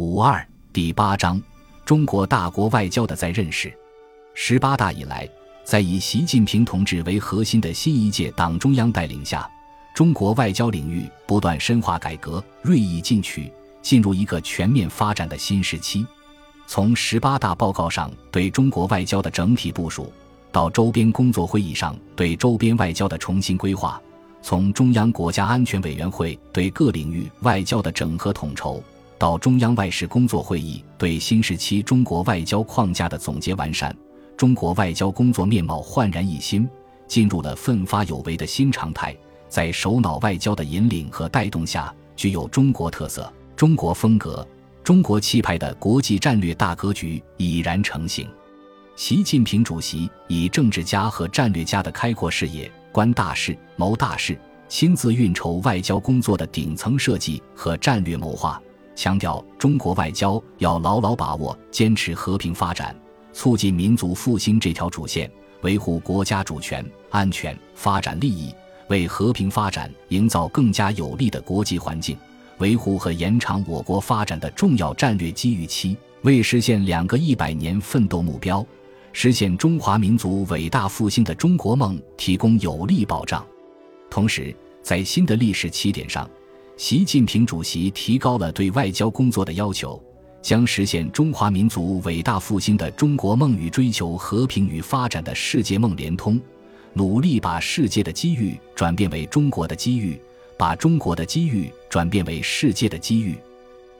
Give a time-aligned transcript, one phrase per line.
[0.00, 1.42] 五二第八章：
[1.84, 3.76] 中国大国外交的再认识。
[4.32, 5.28] 十八大以来，
[5.64, 9.50] 在以习近平同志为核心的新一届党中央带领下，
[9.96, 16.06] 中国外交领域不断深化改革，锐意进取，进入一个全面发展的新时期。
[16.68, 20.12] 从十八大报告上对中国外交的整体部署，
[20.52, 24.00] 到周边工作会议上对周边外交的重新规划，
[24.42, 28.80] 从中央国家安全委员会对各领域外交的整合统筹。
[29.18, 33.94] 到中央外事工作会议对新时期中国外交框架的总结完善，
[34.36, 36.68] 中国外交工作面貌焕然一新，
[37.08, 39.14] 进入了奋发有为的新常态。
[39.48, 44.46] 在首脑外交的引领和带动下，具有中国特色、中国风格、
[44.84, 48.28] 中国气派的国际战略大格局已然成型。
[48.94, 54.38] 习近平主席以政治家和战略家的开阔视野，观大事、谋大事，
[54.68, 58.62] 亲自运筹外交工作的顶层设计和战略谋划。
[58.98, 62.92] 强调中国外交要牢牢把握、坚持和平发展、
[63.32, 68.52] 促进民族复兴这条主线，维护国家主权、安全、发展利益，
[68.88, 72.18] 为和平发展营造更加有利的国际环境，
[72.58, 78.66] 维护和延长我国发展的重要战略机遇期，为实现两个一百年奋斗目标、
[79.12, 83.46] 实现中华民族伟大复兴的中国梦提供有力保障。
[84.10, 86.28] 同时，在新的历史起点上。
[86.78, 90.00] 习近平主席提高了对外交工作的要求，
[90.40, 96.40] 将实现中华民族伟大复兴的中国梦与追求和平与发展的世界梦连通，
[96.92, 100.16] 努力把世界的机遇转变为中国的机遇，
[100.56, 103.36] 把中国的机遇转变为世界的机遇。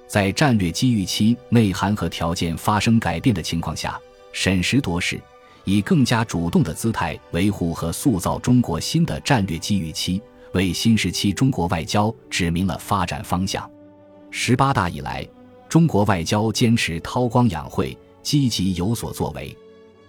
[0.06, 5.20] 在战略机遇期内涵和条件发生改变的情况下，审时度势，
[5.64, 10.22] 以更加主动的姿态维护和塑造中国新的战略机遇期。
[10.52, 13.68] 为新时期中国外交指明了发展方向。
[14.30, 15.26] 十八大以来，
[15.68, 19.56] 中国外交坚持韬光养晦，积极有所作为。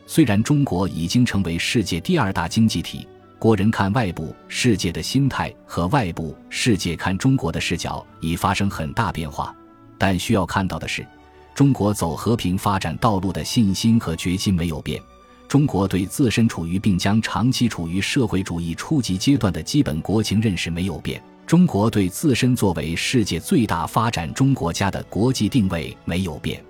[0.05, 9.55] 虽然中国已经成为世界第二大经济体，国人看外部世界的心态和外部世界看中国的视角已发生很大变化，
[9.97, 11.05] 但需要看到的是，
[11.53, 15.01] 中国走和平发展道路的信心和决心没有变。
[15.49, 26.63] 中国对自身处于并将长期处于社会主义初级阶段的基本国情认识没有变，中国对自身作为世界最大发展中国家的国际定位没有变，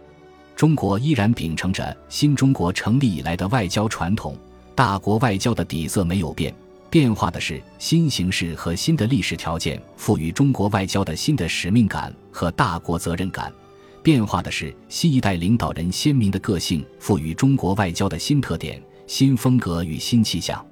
[0.55, 4.33] 中国依然秉承着新中国成立以来的外交传统，
[4.73, 6.55] 大国外交的底色没有变，
[6.89, 13.51] 变化的是新形势和新的历史条件赋予中国外交的新的使命感和大国责任感。
[14.01, 20.65] 变化的是新一代领导人鲜明的个性，赋予中国外交的新特点、新风格与新气象。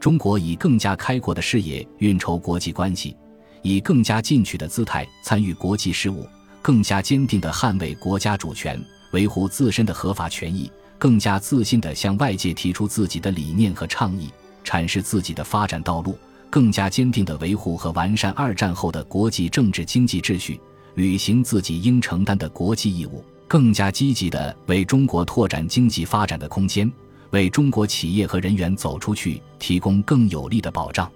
[0.00, 3.16] 中国以更加开阔的视野运筹国际关系，
[3.62, 6.26] 以更加进取的姿态参与国际事务，
[6.60, 14.28] 更加坚定地捍卫国家主权，维护自身的合法权益，更加自信地向外界提出自己的理念和倡议，
[14.64, 16.18] 阐释自己的发展道路，
[16.50, 20.60] 更加坚定地维护和完善二战后的国际政治经济秩序。
[20.94, 26.90] 履行自己应承担的国际义务，更加积极地为中国拓展经济发展的空间，
[27.30, 31.10] 为中国企业和人员走出去提供更有力的保障，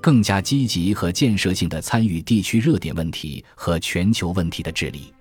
[0.00, 5.12] 更加积极和建设性地参与地区热点问题和全球问题的治理。